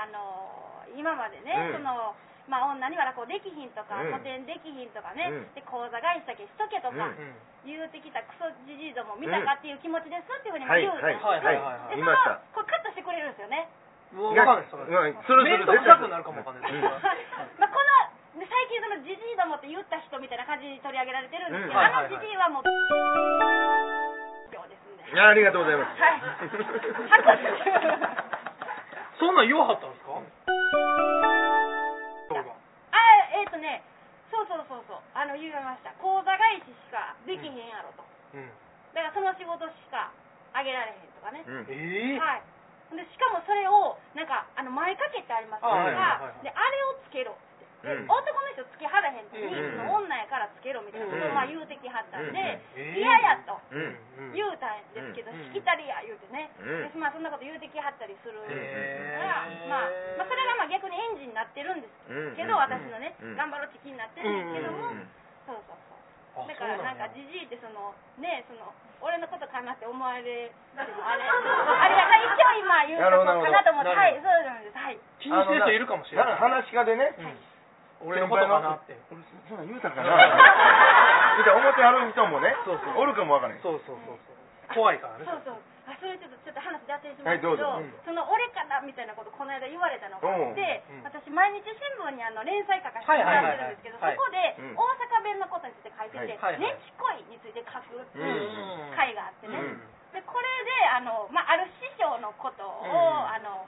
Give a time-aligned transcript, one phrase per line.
[0.00, 1.84] あの今までね、うん。
[1.84, 2.16] その
[2.48, 4.12] まあ女にはこうできひんとか、うん。
[4.12, 5.54] 古典できひんとかね、うん。
[5.54, 11.62] で口座返しだけしとけとか、うん言うてきたクソじじいども見たかっていう気持ちですっていうふうにはい言うたんですよ、はいはい。
[11.62, 12.10] はいでその
[12.50, 13.70] これカットしてくれるんですよね。
[14.10, 14.82] もう分かんないですそれ。
[14.82, 16.74] うんそれそれ面倒くさくなるかもわかんない。
[16.82, 17.78] まあこ
[18.34, 21.86] ので最近そのじじいどもって言った人みたいな感じに取り上げられてるんですけど、うん。
[21.86, 22.74] あのじじいはもうそう
[24.66, 26.02] ですんでいやありがとうございます。
[26.02, 26.18] はい
[29.22, 30.18] そんなん言わはったんですか？
[32.26, 32.50] そうが
[32.90, 32.98] あ
[33.38, 33.86] えっ、とね
[34.34, 35.02] そうそうそうそう。
[35.14, 35.92] あの言いました。
[36.02, 38.02] 口座返ししかできへんやろと、
[38.34, 38.50] うん。
[38.96, 40.10] だからその仕事しか
[40.56, 41.66] あげられへんとかね、うん。
[41.70, 42.42] ええはい。
[42.98, 46.42] でしかもそれをなんかあの前掛けってありますかあら、はいはいはい。
[46.42, 47.36] であれをつけろ
[47.82, 48.22] 男の
[48.54, 53.58] 人つけはらへんのに、うんその女やからつけろみたいなことをまあ言うてきはったんで、嫌やと。
[54.34, 55.50] 言うたんですけど、うん。
[55.50, 56.94] しきたりや言うてね、うん。
[56.94, 63.36] でまあそんなこと言うてきはったりするから、まあ、まあそれがまあ逆にエンジンになってるんですうんけど、私のね、うん。
[63.36, 65.02] 頑張ろうチキになってるんですけども、うん
[65.42, 65.78] そうそう
[66.34, 66.46] そう。
[66.46, 68.72] あだからなんかじじいってそのねその
[69.04, 70.88] 俺のことかなって思われるあれ。
[70.88, 74.78] あれだから一応今言うとこかなと思ってはいそうなんです。
[74.78, 74.96] はい。
[75.20, 76.38] 気にしてる人いるかもしれない。
[76.38, 77.36] 話し家でね、うん
[78.04, 78.96] 俺のことかなって。
[79.10, 80.10] 俺そんなん言うたかな。
[81.38, 82.98] みたいな思ってはる人もねそうそう。
[82.98, 84.74] おるかもわからないそうそうそうそう。
[84.74, 85.24] 怖いからね。
[85.24, 85.60] そうそう。
[85.82, 91.02] あそれちょっとちょっと話脱線しますけど,、はいどその俺かなみたいなことこの間言われたのがあって、うん。
[91.02, 94.54] 私毎日新聞にあの連載書かせてもらってるんですけど、はいはいはいはい。
[94.54, 94.78] そこでうん。
[94.78, 94.86] 大
[95.18, 99.82] 阪弁のことについて書いてて「はいはいねちこい」について書くってういうん回があってね、うん。
[100.14, 103.34] でこれであの、まあ、ある師匠のことを、うん。
[103.34, 103.66] あの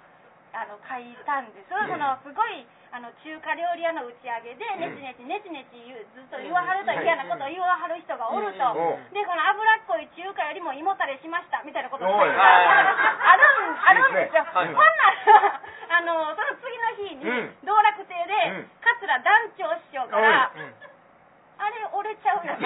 [0.54, 1.90] あの書いたんです、ん。
[1.90, 2.62] そのすごい
[2.94, 5.02] あの中華料理屋の打ち上げで、うん。
[5.02, 5.82] ねちねちねちねち
[6.14, 7.02] ずっと言わはるとうん。
[7.02, 9.10] 嫌なことを言わはる人がおると、うん。
[9.10, 12.30] でこの脂っこい中華よりも胃もたれしましたみたいなことがある。
[12.30, 15.60] あるんですよ、はいほんなら
[15.94, 17.66] あのその次の日にうん。
[17.66, 18.70] 道楽亭で、うん。
[18.78, 20.74] 桂団長師匠から、うん。
[21.58, 22.62] あれ折れちゃう やつ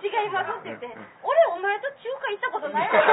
[0.00, 0.86] 違いますって言って、
[1.22, 3.06] 俺お前と中華行ったことないわ気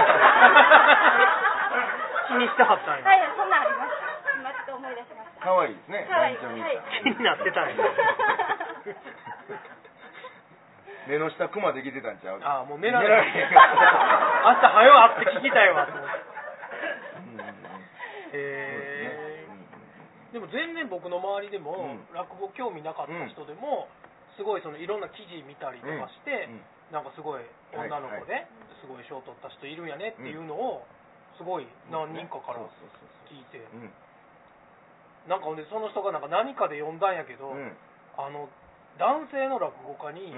[2.38, 3.06] にしてはったんや。
[3.06, 4.08] はいそんなんありました。
[4.38, 5.46] 今ちょっと思い出しました。
[5.46, 6.08] 可愛いですね。
[6.09, 6.46] 可愛い気
[7.09, 7.75] になってたんや。
[11.08, 12.42] 目の下クマできてたんちゃう？
[12.44, 16.02] ああもう寝られ明日早う会って聞きたいわと思
[18.34, 19.48] え
[20.34, 22.14] でも全然僕の周りでも、うん。
[22.14, 23.88] 落語興味なかった人でも、
[24.36, 26.62] すごいそのいろんな記事見たりとかして、うん。
[26.92, 28.46] なんかすごい女の子で、
[28.84, 30.86] すごい賞取った人いるんやねっていうのを
[31.38, 32.59] すごい何人かから
[33.30, 33.62] 聞いて、
[35.30, 37.72] なんかほんでその人がなんか何かで読んだんやけど、うん
[38.18, 38.50] あの
[38.98, 40.34] 男性の落語家に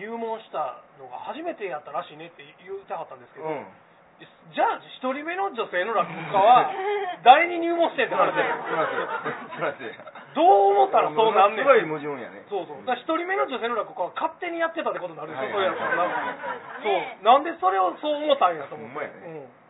[0.00, 3.68] 入門したのが初めてやったらしいねって言ってはったんですけど、うん
[4.16, 6.72] じゃあ一人目の女性の落語家は
[7.20, 9.92] 誰に入門してって話ですいませんすいません
[10.32, 12.80] どう思ったらそうなんねんすごい矛盾やねそうそう。
[12.88, 16.32] だか一人目の女性の落語家は勝手にやってたってことになるでしょ、はいそうやつはなんかね
[16.80, 17.28] そう。
[17.28, 18.96] なんでそれをそう思ったんやと思って。
[18.96, 19.65] ほんまやねえー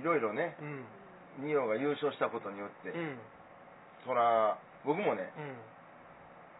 [0.00, 0.84] いろいろねうん。
[1.40, 1.46] うん。
[1.48, 3.18] ニオが優勝したことによって、うん。
[4.06, 5.32] そら僕もね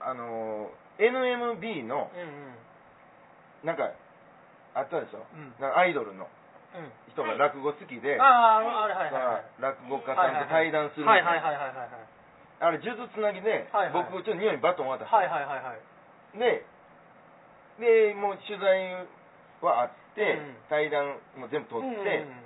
[0.00, 0.06] うん。
[0.06, 3.66] あのー NMB のうん。
[3.66, 3.90] なんか
[4.74, 6.28] あったでしょ、うんアイドルの
[6.74, 6.92] うん。
[7.12, 8.24] 人が落語好きで、落
[9.88, 11.06] 語家さんと対談する。
[11.08, 16.38] あれ数珠つなぎで、はいはい僕ちょっと匂いにバトン渡した、はいはいはいはい。
[16.38, 16.64] で
[17.80, 18.94] でもう取材
[19.60, 22.41] はあって、うん対談も全部取って、うん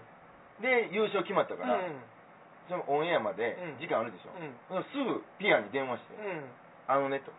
[0.60, 2.00] で優勝決まったから、うん。
[2.68, 4.84] そのオンエアまでうん時間あるでしょ、うん。
[4.90, 6.50] すぐピアに電話して、うん。
[6.88, 7.30] あのねと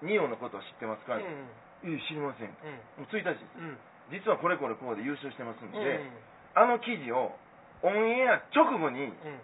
[0.00, 1.22] ニオのことを知ってますか、うん。
[1.22, 3.04] いや知りません、うん。
[3.04, 3.78] もう1日ですうん。
[4.12, 6.10] 実はこれこれこうで優勝してますんで、うん。
[6.54, 7.36] あの記事を
[7.82, 9.40] オンエア直後にうん。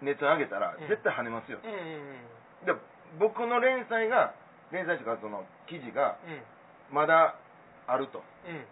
[0.00, 2.64] ネットに上げたらうん絶対跳ねますよ、うん。
[2.64, 2.72] で
[3.18, 4.32] 僕の連載が
[4.72, 6.94] 連載とかその記事がうん。
[6.94, 7.36] まだ
[7.86, 8.64] あるとうん。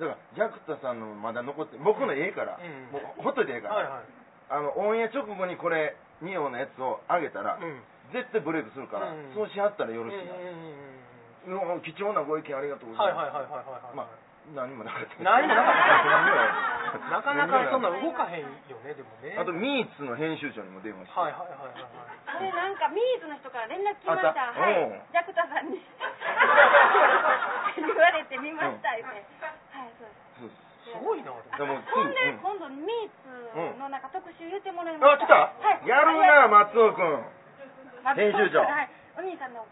[0.00, 4.02] だからジャクタさんのまだ残って僕のええから、うんもうほっといてええから、はいはい。
[4.48, 7.82] あのオンエア直後にこれニオのやつを上げたら、うん。
[8.12, 13.96] 絶対ブレイクするから、うんそうしはったらよろしいうんな、うん貴重なご意見ありがとうございます、はいはいはいはいはいはい。
[13.96, 14.08] まあ
[14.56, 17.10] 何もなかった何もなかった た。
[17.12, 18.48] なかなかそんな動かへんよ
[18.82, 19.36] ね、でもね。
[19.38, 21.86] あとミーツの編集長にも電話して、はいはいはいはいはい。
[22.26, 24.50] あれなんかミーズの人から連絡来ました。
[24.50, 24.82] はい。
[24.82, 25.78] うんジャクタさんに。
[27.76, 29.39] 言われてみましたよね、はいそ
[30.48, 31.80] すごいな、あでも。
[31.82, 32.10] ほん。
[32.10, 37.24] で、うん今度ミーツのなんか特集言ってもらいました、あ来た、はい、やるな松尾君。
[38.02, 38.60] 松尾編集長。
[38.64, 38.90] はい。
[39.18, 39.66] お兄さんの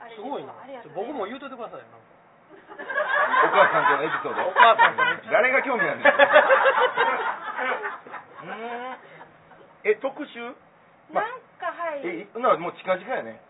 [0.00, 0.52] ああれすごいな。
[0.94, 2.14] 僕も言うといてくださいよなんか。
[2.74, 4.42] お母さんとのエピソード。
[4.48, 6.16] お母さんとのエピソード誰が興味あるんです
[9.96, 10.54] え特集？
[11.12, 12.00] まなんかはい。
[12.04, 13.40] えなもう近々やね。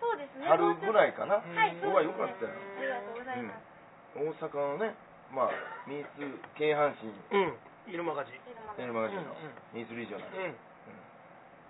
[0.00, 0.48] そうですね。
[0.48, 1.36] 春ぐらいかな。
[1.36, 1.54] うん。
[1.56, 2.12] はいそうですね。
[2.12, 2.52] よかったよ。
[2.52, 3.68] ありがとうございます、
[4.16, 4.94] 大阪のね
[5.34, 5.54] まあ
[5.90, 6.22] ミーツ
[6.54, 7.10] 京阪神。
[7.10, 7.58] うん。
[7.90, 9.34] イルマガジエルマガジンの。
[9.74, 10.56] ミーツリージョナル、うん。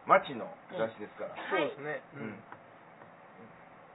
[0.06, 2.05] 町の雑誌ですから、そうですね。
[2.14, 2.38] うん。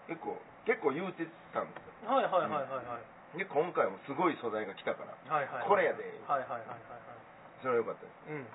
[0.10, 0.36] 結構
[0.66, 2.12] 結構言うてたんですよ。
[2.12, 3.38] はいはいはいはいはい。
[3.38, 5.70] で今回もすごい素材が来たからはいはい。
[5.70, 6.02] これやで。
[6.26, 7.62] はいはいはいはいはい。
[7.62, 8.36] それは良かったです、うん。
[8.36, 8.46] うん。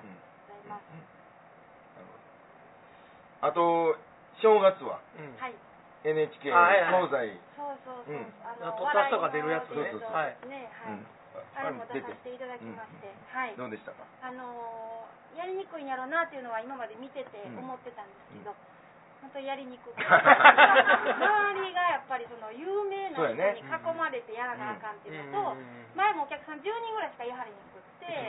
[3.41, 3.95] あと
[4.43, 4.99] 正月は。
[5.17, 5.31] うん。
[5.39, 5.55] はい
[6.05, 7.09] NHK あはいはい。
[7.09, 8.29] 東西、そうそうそう、うん。
[8.45, 9.89] あ撮った人が出るやつね。
[9.91, 11.07] そうそうはいねはい、うん。
[11.57, 13.55] あれも出出てさせていただきまして、はい。
[13.57, 14.05] どうでしたか？
[14.21, 18.55] あのーやりにくいんやろうなっていうのは今まで見ててうん思ってたんですけど、
[19.19, 20.05] 本当やりにくくて。
[20.07, 25.59] 周周りがやっぱりその有名な人に囲まれてやらなあかんっていうのと、うん。
[25.59, 28.27] うんうん前もお客さん10人ぐらいしかやはりにくって、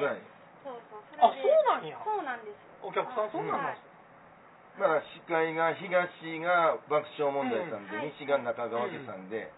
[0.63, 1.87] そうそうそあれでそうなん。
[1.87, 2.45] やそうなん。
[2.47, 3.31] ですよお客さん。
[3.31, 3.63] そうなん。
[3.63, 3.79] はい
[4.79, 5.91] まあ司会が東
[6.45, 8.13] が爆笑問題さんで、うんはい。
[8.21, 9.49] 西が中川家さんで、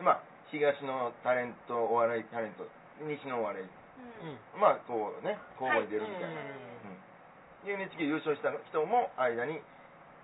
[0.00, 2.64] まあ東のタレントお笑いタレント
[3.02, 3.66] 西のお笑い。
[4.54, 6.46] まあこうね交互に出るみたいな、はい。
[7.66, 7.66] うん。
[7.66, 9.58] で NHK 優勝した人も間に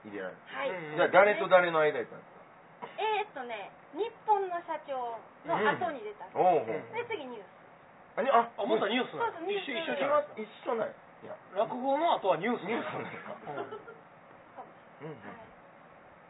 [0.07, 0.39] 入れられ
[0.71, 2.95] る、じゃあ誰と誰の間やったんですか？
[3.03, 5.19] えーっとね日本の社長
[5.51, 6.67] の後に出たうん。
[6.95, 7.51] で次ニュース。
[8.15, 9.75] あにああまたニュースそうそうニュース。
[9.75, 10.47] 一緒一緒一じゃない？
[10.47, 10.95] 一緒なんや。
[10.95, 11.35] いや。
[11.67, 13.35] 落語の後はニュースニュースなんですか？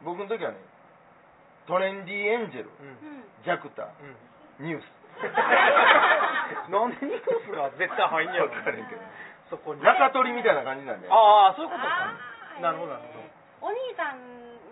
[0.03, 0.59] 僕の時はね
[1.67, 2.71] トレンディエンジェル
[3.45, 3.89] ジャクタ
[4.61, 4.67] うん。
[4.67, 4.85] ニュース。
[6.71, 8.51] なんでニュースが絶対入んねやろ。
[8.51, 9.01] わかるけど
[9.51, 9.83] そこに。
[9.83, 11.09] 中取りみたいな感じなんで。
[11.11, 12.13] ああそういうことか。
[12.61, 13.03] なるほどなる
[13.61, 14.21] ほお兄さん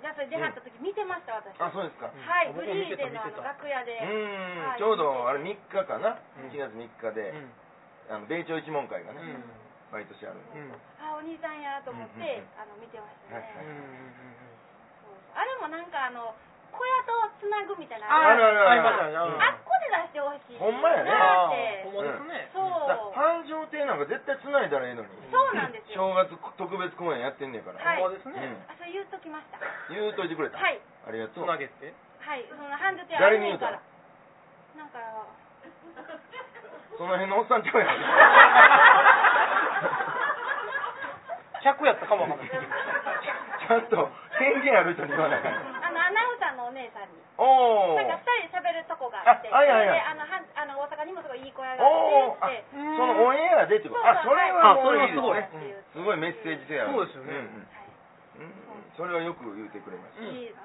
[0.03, 1.57] がそれ出はった時見てました私。
[1.61, 2.07] あそうですか。
[2.07, 3.99] はいフリーでのあの楽屋で。
[3.99, 4.79] うーんはい。
[4.79, 6.19] ちょうどあれ3日かな。
[6.39, 6.49] うん。
[6.51, 7.53] 1月3日でうん。
[8.11, 9.21] あの米朝一門会がね。
[9.23, 9.45] うん
[9.93, 10.41] 毎年ある。
[10.41, 10.73] うん。
[10.97, 12.57] あお兄さんやと思って、うんうんうん。
[12.57, 14.17] あの見てましたね、はいうんうん
[15.05, 15.37] そうそう。
[15.37, 16.33] あれもなんかあの
[16.73, 19.37] 小屋とつなぐみたいなあるあるある。
[19.37, 20.57] ああっこで出してほしい。
[20.57, 21.13] ほんまやね。
[21.85, 22.49] ほんまですね。
[22.57, 23.13] そう。
[23.13, 25.13] 繁盛亭なんか絶対つないだらええのに。
[25.29, 26.09] そうなんですよ。
[26.09, 28.01] 正月特別公演やってんねんから、はい。
[28.01, 28.57] ほんまですね。
[28.73, 29.61] あそれ言うときました。
[29.93, 30.81] 言うといてくれた、はい。
[31.05, 31.45] ありがとう。
[31.45, 31.93] つなげて。
[32.25, 32.49] はい。
[32.49, 33.85] その半日誰に言うたから。
[34.81, 34.97] なんか。
[36.97, 37.89] その辺のおっさんちゃうやん
[41.63, 44.11] 100やったかもわかんないちゃんと
[44.73, 47.21] 権限ある人に言わないあのアナウンサーのお姉さんに。
[47.37, 49.89] おおなんか二人喋るとこがあってあはいはい。
[49.89, 54.09] はいそれであのはんあの大阪にもすごいいい小屋がああってそのオンエアでってこと？
[54.09, 55.53] あそれはもういいです。
[55.61, 55.77] ね。
[55.93, 56.97] すごいメッセージ性ある。
[56.97, 57.33] そうですよね。
[57.33, 57.69] んうん
[58.41, 58.97] うん。
[58.97, 60.65] それはよく言うてくれましたうんいいな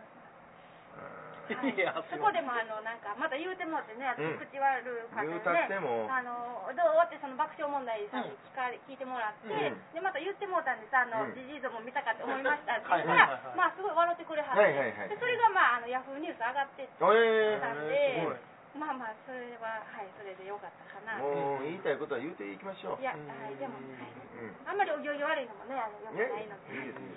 [1.54, 1.78] い。
[1.80, 4.40] やそこでもあのなんかまた言うてもってね、私うん。
[4.40, 6.08] 口悪かった言うたっても。
[6.12, 9.82] あのどうってその爆笑問題さんに聞かれ、聞いてもらって、うん。
[9.94, 10.96] でまた言ってもうたんです。
[10.96, 11.36] あの、うん。
[11.36, 13.58] ジジイ像も見たかって思いましたって言ったはいら、はいはいはい。
[13.58, 18.36] まあすごい笑ってくれはって、はいはいはいでそれがまああのヤフーニュース上がってってえたんすで、ごい
[18.78, 21.18] まあまあそれははいそれでよかったかな。
[21.18, 23.02] もう言いたいことは言うていきましょう。
[23.02, 24.12] いや、うんはいでも、はい。
[24.38, 24.54] うん。
[24.70, 27.10] あんまりお行儀悪いのもねあのよくねないので、いいですね。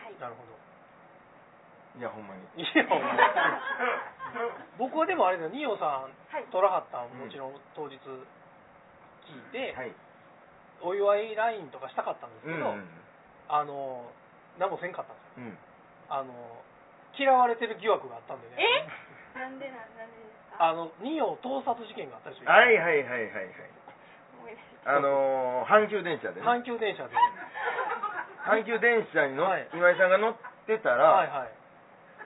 [0.00, 0.14] はい。
[0.20, 0.56] なるほど
[1.96, 2.62] いやほんまに。
[2.62, 3.08] いやほんま
[4.78, 5.50] 僕はでもあれだよ。
[5.50, 9.92] 二葉さんはいトラハッタンもちろん当日聞いて、はい。
[10.82, 12.84] お祝いラインとかしたかったんですけど、うんうん
[13.46, 14.08] あの
[14.58, 15.44] 何もせんかったんですよ。
[15.44, 15.58] うん。
[16.08, 16.32] あの
[17.18, 18.56] 嫌われてる疑惑があったんでね。
[18.58, 18.88] え？
[19.38, 20.64] なんでなんなんでですか？
[20.64, 23.50] あの二葉盗撮事件があったでしょはいはいはいはいはい。
[24.40, 26.46] 思い出しあのー阪急電車でね。
[26.46, 27.14] 阪急電車で。
[28.44, 29.68] 阪急電車に乗っ、はい。
[29.74, 30.34] 岩井さんが乗っ
[30.66, 31.48] てたら、はいはい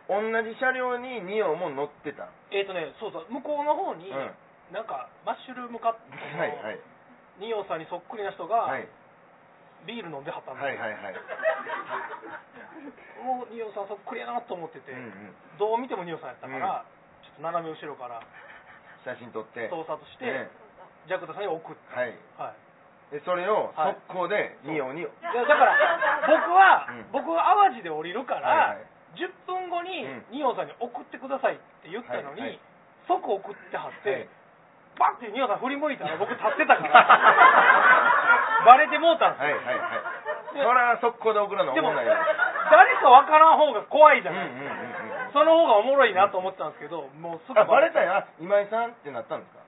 [0.09, 4.17] 同じ車両にニオも乗ってた、えっ、とねそうそう向こうの方に、うん。
[4.17, 4.33] は
[4.73, 6.81] なんかマッシュルームカットいはい。
[7.41, 8.89] 二葉さんにそっくりな人が、はい。
[9.87, 11.15] ビール飲んではったんではいはいはい。
[13.25, 15.35] もう二葉さんそっくりやなと思ってて、うんうん。
[15.59, 16.85] どう見ても二葉さんやったから、
[17.23, 18.23] ちょっと斜め後ろから
[19.05, 19.69] 写真撮って。
[19.69, 20.51] 盗撮して、ね
[21.07, 22.19] ジャクタさんに送って、はい。
[22.37, 22.55] は
[23.13, 23.13] い。
[23.13, 23.95] でそれをはい。
[24.09, 25.11] 速攻でニオに、いや
[25.47, 25.75] だから
[26.27, 27.07] 僕は、うん。
[27.13, 28.87] 僕は淡路で降りるから、はいはい
[29.17, 30.25] 10分後にうん。
[30.31, 32.61] 二葉さんに送ってくださいって言ったのに、はいはい
[33.09, 34.29] 即送ってはって、はい。
[35.01, 36.93] バッて二葉さん振り向いたら 僕立ってたから。
[38.69, 40.01] バレてもうたんですよ、はいはいはい。
[40.53, 42.15] それは速攻で送るのでも思んないよ。
[42.71, 45.33] 誰かわからん方が怖いじゃうんうんない、うんうん。
[45.33, 48.13] その方がおもろいなと思ってたんですけどもうすぐあバレたよ。
[48.15, 49.61] あ今井さんってなったんですか？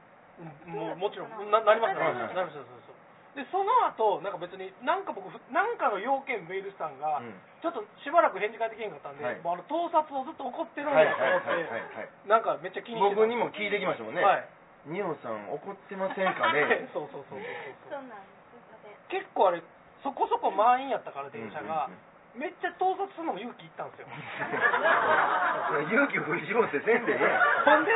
[0.67, 2.90] もうもちろんななりましたなりましたそうそう
[3.35, 7.35] でその後なんか別になんか僕なんかの要件メールしたんが、うん。
[7.63, 9.41] ちょっとしばらく返事返ってけへんかったんで、はい。
[9.45, 12.09] もうあの盗撮をずっと怒ってるんはいやはいはいと思って、はいはい。
[12.27, 14.25] なんかめっちゃ気にしてた僕にも聞いてきましたもんね。
[14.25, 14.49] はい。
[14.87, 16.89] ニオさん怒ってませんかね？
[16.97, 18.03] そうそうそうそうそうそう。
[18.03, 19.63] なんですすいません結構あれ
[20.03, 22.01] そこそこ満員やったから電車が、うんうん
[22.35, 22.41] うん。
[22.41, 24.09] めっちゃ盗撮するのも勇気いったんですよ。
[25.91, 27.77] 勇気振り絞ってせんでええやん。
[27.77, 27.93] ほんで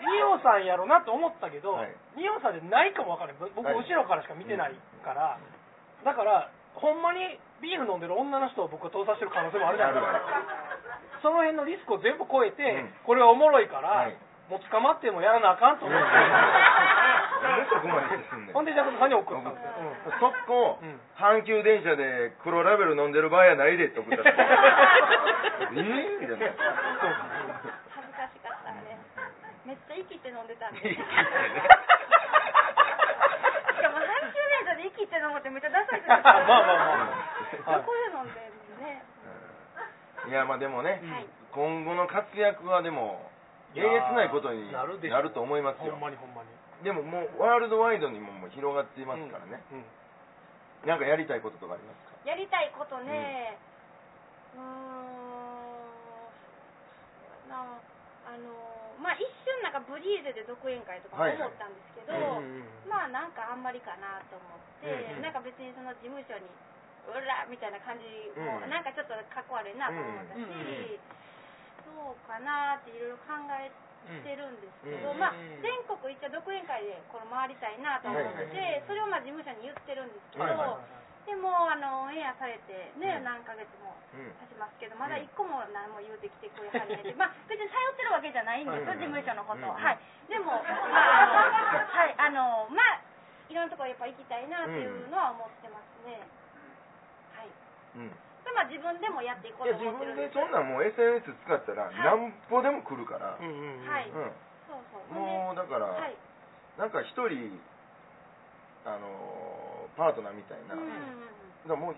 [0.00, 1.92] ニオさんやろなと思ったけど、はい。
[2.16, 3.76] ニオさんじゃないかもわからない僕はい。
[3.76, 5.38] 後ろからしか見てないから、
[6.04, 10.20] だからほんまにビール飲んでる女の人を僕が盗撮してる可能性もあるじゃないですか。
[11.22, 12.90] その辺のリスクを全部超えて、うん。
[13.04, 14.16] これはおもろいから、はい。
[14.48, 20.18] もう捕まってもやらなあかんと思って、なんでそこまですんねんほんでジャクソンさんに送ったんですよ、うん。
[20.18, 20.98] 速攻、うん。
[21.14, 24.34] 阪急電車で黒ラベル飲んでる場合やないでって送ったって
[25.70, 26.50] えーみたいな。
[26.50, 26.58] 恥ず
[26.98, 27.69] かしかったね
[29.70, 31.06] めっちゃ息って飲んでたんでいいしか
[33.86, 36.42] も阪急電車で息って飲むってめっちゃダサいじゃないですか。
[36.42, 37.06] まあまあ
[37.70, 39.06] まあどこで飲んでんのね。
[40.26, 41.26] いやまあでもね、はい。
[41.54, 43.30] 今後の活躍はでも
[43.76, 44.98] えげつないことになる
[45.30, 45.92] と思いますよ。
[45.92, 46.48] ほんまにほんまに。
[46.82, 50.88] でももうワールドワイドにももう広がっていますからね、うんうん。
[50.88, 52.28] なんかやりたいこととかありますか？
[52.28, 53.56] やりたいことね。
[54.56, 54.64] うーん。
[57.48, 57.62] な
[58.26, 61.48] あのまあ一瞬なんかブリーゼで独演会とかはいはい。
[61.48, 62.88] 思ったんですけど、うんうんうん。
[62.88, 65.24] まあなんかあんまりかなと思って、うんうん。
[65.24, 66.44] なんか別にその事務所に
[67.08, 68.04] うらみたいな感じ
[68.36, 68.70] も、うん。
[68.70, 70.44] なんかちょっとかっこ悪いなと思ったし、うん。
[70.44, 71.00] うん
[71.90, 73.66] そうかなっていろいろ考え
[74.22, 78.84] てるんですけど、うんまあ全国一応独演会でこれ回りたいなと思ってて、はいはい。
[78.86, 83.24] それをまあ事務所に言ってるんですけど、はいはいはいでもあのオンエアされてね、うん。
[83.24, 84.32] 何ヶ月もうん。
[84.48, 89.98] 経ちますけどまだ一個も何も言うてきてくれ始めて、まあ別に頼ってるわけじゃないんですよ、はい事務所のことを、うんはい。
[90.28, 93.00] でも まあはいあのまあ
[93.48, 96.22] いろんなところやっぱ行きたいなっていうのは思ってますね、
[97.34, 97.50] はい。
[97.96, 98.10] うん。
[98.10, 101.94] でまあ自分でもやっていこういやと思ってるんですそんなんもう SNS 使ったらはい。
[101.94, 103.88] なんぼでも来るから、うんうんうん。
[103.88, 104.08] はい。
[104.08, 104.32] うん。
[104.66, 105.14] そうそう。
[105.14, 106.16] もうだから、はい。
[106.78, 107.60] なんか一人
[108.86, 109.69] あのー
[110.00, 110.88] パートナーみたいな、うん。
[111.68, 111.96] だからもう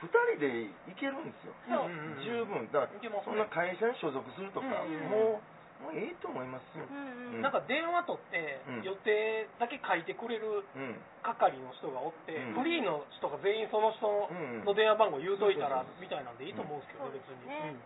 [0.00, 1.92] 二人で行けるんですよ、そう。
[1.92, 2.64] うん十分。
[2.72, 5.44] だからそんな会社に所属するとか、うんもう
[5.84, 8.82] もうええと思いますよ、うんうんなんか電話取ってうん。
[8.86, 10.96] 予定だけ書いてくれるうん。
[11.20, 12.62] 係の人がおって、うん。
[12.62, 14.64] フリーの人が全員その人うん。
[14.64, 17.12] の電話番号言うといたらみたいなんでいいと思うんですけど、うん。
[17.12, 17.76] 別に、そうですね。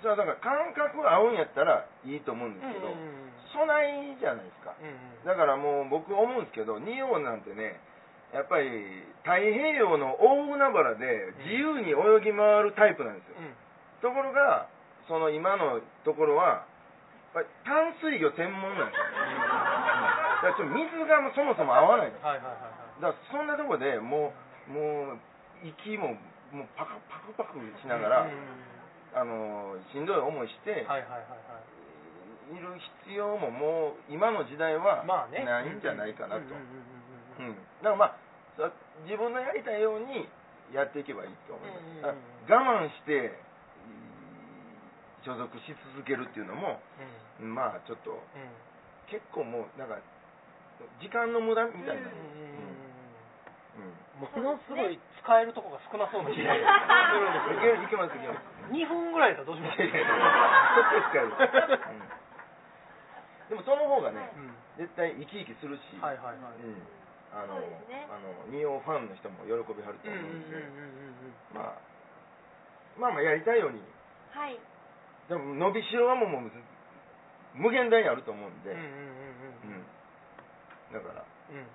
[0.00, 3.32] それはだから感覚が合うんやったらいいと思うんですけど、うんうんうん。
[3.52, 4.72] そないじゃないですか。
[4.80, 4.96] うんうん
[5.26, 7.80] だからもう僕思うんですけど仁王なんてね
[8.34, 8.70] やっぱり
[9.22, 13.54] 太平洋の大海原で自由に泳ぎ回るタイプなんですよ、うん。
[14.02, 14.68] ところが
[15.06, 16.66] その今のところは
[17.64, 19.04] 淡水魚専門なんですよ、
[20.42, 22.16] だからちょ水がそもそも合わないの。
[22.22, 23.02] はいはいはいはい。
[23.02, 24.32] だからそんなところでも
[24.68, 25.18] うもう
[25.62, 26.16] 息も
[26.50, 28.26] もうパクパクパクしながら、
[29.14, 31.16] あのしんどい思いして、はいはいはいは
[32.52, 32.56] い。
[32.56, 36.42] いる必要ももう今の時代はないんじゃないかなと、
[37.40, 38.16] うんうんうんうんうんうん、だからまあ
[38.56, 38.72] そ
[39.04, 40.28] 自分のやりたいように
[40.72, 41.70] やっていけばいいと思い
[42.02, 42.16] ます、
[42.50, 43.30] 我慢してい
[45.24, 46.80] 所属し続けるっていうのも
[47.38, 48.20] まあちょっとうん。
[49.06, 50.02] 結構もうなんか
[50.98, 52.86] 時間の無駄みたいな、うんうんうん
[54.16, 56.64] ものすごい使えるとこが少なそうな気がする。
[57.76, 59.82] んでするいけますいけますけど2分ぐらいだどうします？
[59.82, 61.28] いやいやいやちょっと使える、
[63.52, 63.52] うん。
[63.52, 64.56] でもその方がね、うん。
[64.78, 66.36] 絶対生き生きするし、はいはいはい。
[66.64, 66.88] うん
[67.36, 68.08] あのね。
[68.08, 70.72] あのニオファンの人も喜びはるとうんう思うんで、んうん
[71.52, 71.60] うん。
[71.60, 71.76] まあ
[72.96, 73.82] まあまあやりたいように。
[74.32, 74.58] はい。
[75.28, 76.50] でも伸びしろはもうもう
[77.54, 78.72] 無限大にあると思うんで、
[80.92, 81.66] だからうん。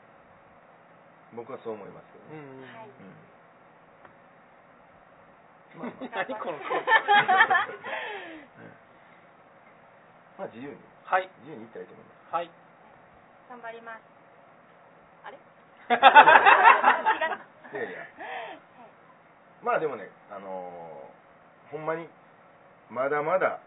[1.37, 2.89] 僕はそう思いますけどね、うんうんはい
[5.77, 5.85] うん。
[5.85, 6.25] まあまあ。
[6.27, 6.57] 何この
[10.37, 10.77] まあ自由に。
[11.05, 11.29] はい。
[11.39, 12.35] 自由に行ったらいいと思います。
[12.35, 12.49] はい。
[13.49, 14.20] 頑張ります
[15.91, 17.99] いやいや。
[19.63, 22.07] まあでもねあのーほんまに
[22.89, 23.59] まだまだ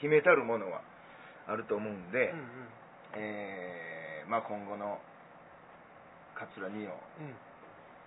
[0.00, 0.82] 秘めたるものは
[1.46, 2.46] あると思うんで、うんうん。
[3.14, 5.00] えーまあ今後の
[6.34, 7.36] 桂二葉うん。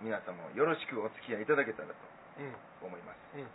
[0.02, 1.94] 皆様よろしくお付き合いいただけたらと
[2.40, 2.54] うん
[2.88, 3.16] 思います。
[3.38, 3.48] うん。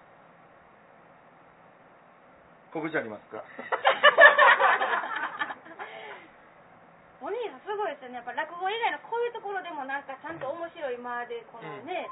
[2.73, 3.43] 告知ありますか？
[7.21, 8.17] お兄さんすごいですよね。
[8.17, 12.09] やっぱ落語以外のこういうところでもなんかちゃんと面白い間でこのね、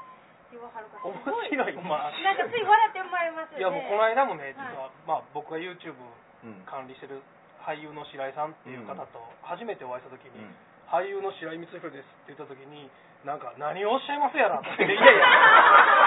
[0.50, 5.94] 言わはるから面白いまあなんかつい笑って生まれますよねいやもうこの間もね実は、まあ僕が YouTube
[6.44, 6.64] うん。
[6.64, 7.20] 管理してる
[7.60, 10.56] 俳優の白井さんっていう方と初めてお会いした時に、うん。
[10.88, 12.88] 俳優の白井光弘ですって言った時に
[13.28, 14.72] なんか何をおっしゃいますやらって。
[14.80, 15.04] いやいや。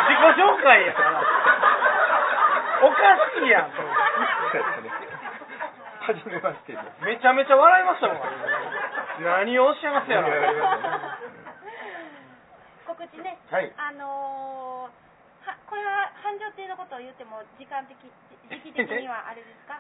[0.10, 1.22] 自己紹介やから。
[2.84, 2.98] おか
[3.32, 3.96] しいやんと思っ
[4.52, 5.33] て
[6.04, 6.74] はじめまして。
[6.74, 8.20] でめちゃめちゃ笑いましたもん。
[9.24, 10.28] 何をおっしゃいますやら。
[10.28, 11.00] やりましたね
[12.88, 13.72] 告知ね、はい。
[13.78, 15.04] あのー
[15.48, 17.96] はこれは繁盛亭のことを言っても時間的
[18.48, 19.76] 時期的にはあれですか？
[19.76, 19.80] い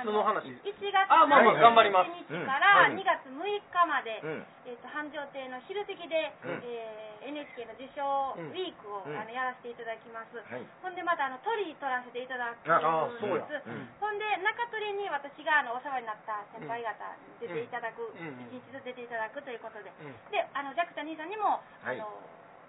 [0.00, 0.48] つの話。
[0.64, 2.10] 1月あまあまあ頑張ります。
[2.28, 2.96] 日からうん。
[2.96, 4.46] 2月6日まで、うん。
[4.64, 6.62] えー、と繁盛亭の昼席で、うん。
[6.64, 8.02] えー NHK の受賞
[8.34, 9.14] うんウィークを、うん。
[9.14, 10.66] あのやらせていただきます、はい。
[10.82, 13.46] ほんでまたあの鳥取らせていただくんああそうや。
[13.46, 13.86] ですうん。
[14.02, 16.98] ほんで中鳥に私があのお世話になった先輩方
[17.38, 18.18] に出ていただく、う
[18.50, 20.10] 日ずつ出ていただくということで、うん。
[20.34, 22.00] であのジャクタ兄さんにも、はい。
[22.00, 22.10] あの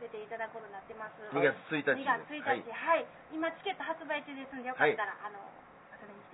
[0.01, 1.15] 出ていただくことになってます。
[1.31, 1.95] 2月1日。
[1.95, 2.71] 2月1日。
[2.75, 5.39] はい、今チケット発売中ですんでよかったら、あの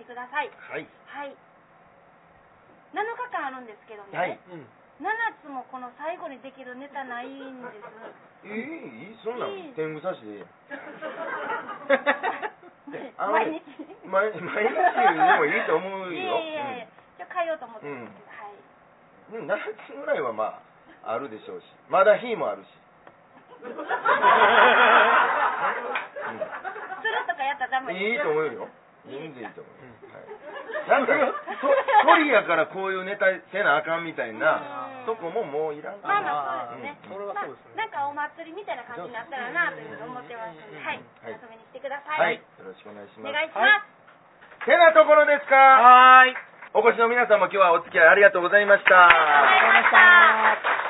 [0.00, 0.48] 来てください。
[0.48, 0.88] はい。
[1.12, 1.36] はい。
[2.96, 4.40] 7日間あるんですけどね、はい。
[4.50, 4.66] うん。
[5.00, 5.06] 7
[5.44, 7.74] つもこの最後にできるネタないんです。
[8.44, 8.52] えー、
[9.12, 9.74] いいそんなんいい。
[9.76, 10.40] 天狗さしで
[13.16, 13.62] 毎日。
[14.04, 14.80] 毎毎日で
[15.38, 16.86] もいいと思ういよやいやいや
[17.18, 18.54] じゃあ変えようと思ってますけど、はい。
[19.38, 20.60] うん、でも7つぐらいはま
[21.04, 21.64] ああるでしょうし。
[21.88, 22.68] まだ日もあるし、
[23.62, 23.74] する
[27.28, 28.52] とかやったらダメいいと思うよ。
[28.52, 28.58] いい
[29.06, 30.28] 全然いいと思う、うんはい、
[30.88, 31.16] なんか
[31.60, 31.72] と
[32.04, 35.16] 鳥やからこういうネタせなあかんみたいなうん。
[35.16, 36.28] とこももういらんまあま
[36.68, 37.16] あそうですね、うん。
[37.16, 37.80] それはそうですね。
[37.80, 40.60] まあ、なんかお祭りみたいな感じになったらなというふうに思ってます。
[40.60, 43.30] ので、はい、はい遊びに来てください、はい、よろしくお願いします。
[43.30, 44.68] お願いします、はい。
[44.68, 45.56] てなところですか？
[45.56, 46.36] はーい。
[46.72, 48.94] お越しの皆様今日はお付き合いありがとうございました。
[48.94, 50.89] ありがとうございました